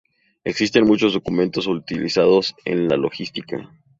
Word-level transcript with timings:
Existen 0.43 0.87
muchos 0.87 1.13
documentos 1.13 1.67
utilizados 1.67 2.55
en 2.65 2.87
la 2.87 2.97
logística. 2.97 3.71